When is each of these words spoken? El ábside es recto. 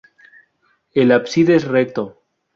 El 0.95 1.11
ábside 1.11 1.53
es 1.57 1.65
recto. 1.65 2.23